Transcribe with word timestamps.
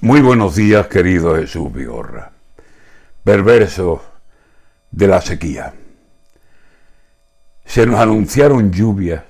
Muy 0.00 0.20
buenos 0.20 0.54
días, 0.54 0.86
querido 0.86 1.34
Jesús 1.34 1.72
Vigorra. 1.72 2.30
Perverso 3.24 4.00
de 4.92 5.08
la 5.08 5.20
sequía. 5.20 5.74
Se 7.64 7.84
nos 7.84 7.98
anunciaron 7.98 8.70
lluvias 8.70 9.24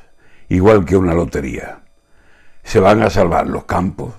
igual 0.50 0.84
que 0.84 0.94
una 0.94 1.14
lotería. 1.14 1.80
Se 2.62 2.80
van 2.80 3.02
a 3.02 3.08
salvar 3.08 3.46
los 3.46 3.64
campos, 3.64 4.12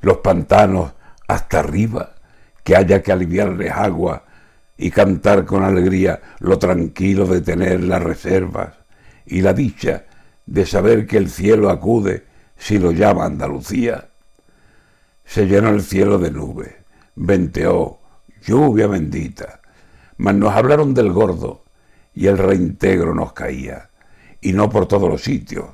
los 0.00 0.18
pantanos 0.18 0.92
hasta 1.26 1.58
arriba, 1.58 2.14
que 2.62 2.76
haya 2.76 3.02
que 3.02 3.10
aliviarles 3.10 3.72
agua 3.72 4.22
y 4.76 4.92
cantar 4.92 5.46
con 5.46 5.64
alegría 5.64 6.20
lo 6.38 6.60
tranquilo 6.60 7.26
de 7.26 7.40
tener 7.40 7.82
las 7.82 8.04
reservas 8.04 8.72
y 9.26 9.40
la 9.40 9.52
dicha 9.52 10.04
de 10.46 10.64
saber 10.64 11.08
que 11.08 11.16
el 11.16 11.28
cielo 11.28 11.68
acude 11.70 12.24
si 12.56 12.78
lo 12.78 12.92
llama 12.92 13.24
Andalucía 13.24 14.10
se 15.28 15.46
llenó 15.46 15.68
el 15.68 15.82
cielo 15.82 16.18
de 16.18 16.30
nubes, 16.30 16.74
venteó, 17.14 18.00
lluvia 18.40 18.86
bendita, 18.86 19.60
mas 20.16 20.34
nos 20.34 20.54
hablaron 20.54 20.94
del 20.94 21.12
gordo 21.12 21.64
y 22.14 22.28
el 22.28 22.38
reintegro 22.38 23.14
nos 23.14 23.34
caía, 23.34 23.90
y 24.40 24.54
no 24.54 24.70
por 24.70 24.88
todos 24.88 25.06
los 25.06 25.22
sitios, 25.22 25.66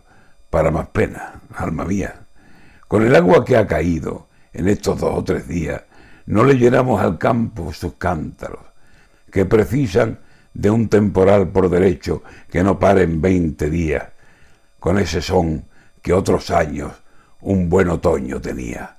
para 0.50 0.72
más 0.72 0.88
pena, 0.88 1.40
alma 1.54 1.84
mía. 1.84 2.26
Con 2.88 3.06
el 3.06 3.14
agua 3.14 3.44
que 3.44 3.56
ha 3.56 3.64
caído 3.64 4.26
en 4.52 4.66
estos 4.66 4.98
dos 4.98 5.18
o 5.18 5.22
tres 5.22 5.46
días, 5.46 5.82
no 6.26 6.42
le 6.42 6.54
llenamos 6.54 7.00
al 7.00 7.16
campo 7.16 7.72
sus 7.72 7.94
cántaros, 7.94 8.64
que 9.30 9.44
precisan 9.44 10.18
de 10.52 10.68
un 10.68 10.88
temporal 10.88 11.50
por 11.50 11.70
derecho 11.70 12.24
que 12.50 12.64
no 12.64 12.80
pare 12.80 13.02
en 13.02 13.20
veinte 13.20 13.70
días, 13.70 14.02
con 14.80 14.98
ese 14.98 15.22
son 15.22 15.66
que 16.02 16.12
otros 16.12 16.50
años 16.50 16.92
un 17.40 17.68
buen 17.68 17.88
otoño 17.88 18.40
tenía 18.40 18.96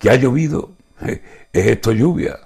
que 0.00 0.10
ha 0.10 0.16
llovido. 0.16 0.72
¿Es 0.98 1.20
esto 1.52 1.92
lluvia? 1.92 2.40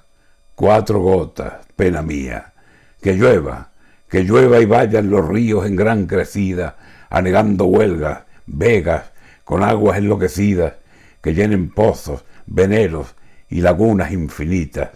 Cuatro 0.53 0.99
gotas, 0.99 1.65
pena 1.75 2.03
mía. 2.03 2.53
Que 3.01 3.13
llueva, 3.13 3.71
que 4.09 4.23
llueva 4.23 4.59
y 4.59 4.65
vayan 4.65 5.09
los 5.09 5.27
ríos 5.27 5.65
en 5.65 5.75
gran 5.75 6.05
crecida, 6.05 6.77
anegando 7.09 7.65
huelgas, 7.65 8.23
vegas, 8.45 9.11
con 9.43 9.63
aguas 9.63 9.97
enloquecidas, 9.97 10.73
que 11.21 11.33
llenen 11.33 11.71
pozos, 11.71 12.25
veneros 12.45 13.15
y 13.49 13.61
lagunas 13.61 14.11
infinitas. 14.11 14.89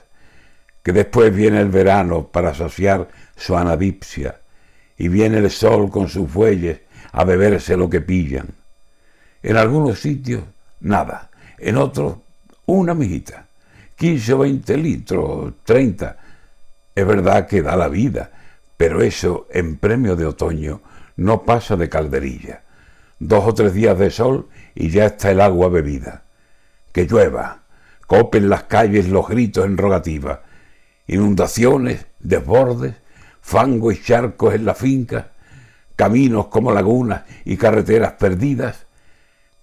Que 0.83 0.92
después 0.92 1.33
viene 1.33 1.61
el 1.61 1.70
verano 1.70 2.28
para 2.28 2.53
saciar 2.53 3.08
su 3.36 3.55
anadipsia, 3.55 4.42
y 4.98 5.08
viene 5.08 5.38
el 5.38 5.50
sol 5.50 5.89
con 5.89 6.09
sus 6.09 6.30
fuelles 6.30 6.81
a 7.14 7.23
beberse 7.23 7.78
lo 7.78 7.89
que 7.89 8.02
pillan. 8.02 8.48
En 9.44 9.55
algunos 9.55 10.02
sitios, 10.02 10.44
nada, 10.81 11.30
en 11.58 11.78
otros, 11.78 12.17
una 12.70 12.94
mijita, 12.94 13.48
15 13.95 14.34
o 14.34 14.38
20 14.39 14.78
litros, 14.78 15.53
30. 15.64 16.17
Es 16.94 17.08
verdad 17.08 17.48
que 17.48 17.61
da 17.61 17.76
la 17.76 17.88
vida, 17.88 18.31
pero 18.78 19.02
eso 19.02 19.48
en 19.52 19.78
premio 19.78 20.16
de 20.16 20.26
otoño 20.26 20.81
no 21.16 21.44
pasa 21.44 21.76
de 21.76 21.89
calderilla. 21.89 22.64
Dos 23.17 23.44
o 23.45 23.53
tres 23.53 23.73
días 23.73 23.98
de 23.98 24.11
sol 24.11 24.50
y 24.76 24.89
ya 24.89 25.08
está 25.08 25.31
el 25.31 25.42
agua 25.42 25.70
bebida. 25.70 26.23
Que 26.92 27.06
llueva, 27.06 27.64
copen 28.06 28.50
las 28.50 28.64
calles 28.64 29.09
los 29.09 29.28
gritos 29.28 29.66
en 29.66 29.78
rogativa, 29.78 30.44
inundaciones, 31.08 32.06
desbordes, 32.20 32.95
fango 33.42 33.92
y 33.92 34.02
charcos 34.02 34.54
en 34.54 34.66
la 34.66 34.76
finca, 34.76 35.31
caminos 35.95 36.48
como 36.48 36.72
lagunas 36.72 37.23
y 37.45 37.58
carreteras 37.58 38.14
perdidas. 38.14 38.86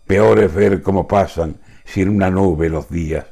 Peor 0.07 0.41
es 0.41 0.53
ver 0.53 0.83
cómo 0.83 1.07
pasan 1.07 1.57
sin 1.87 2.11
una 2.11 2.31
nube 2.31 2.69
los 2.69 2.91
días, 2.91 3.25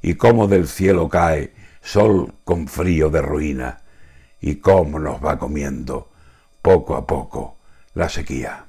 y 0.00 0.14
cómo 0.14 0.48
del 0.48 0.66
cielo 0.66 1.08
cae 1.08 1.52
sol 1.82 2.34
con 2.44 2.68
frío 2.68 3.10
de 3.10 3.20
ruina, 3.20 3.82
y 4.40 4.56
cómo 4.56 4.98
nos 4.98 5.22
va 5.22 5.38
comiendo 5.38 6.10
poco 6.62 6.96
a 6.96 7.06
poco 7.06 7.58
la 7.94 8.08
sequía. 8.08 8.67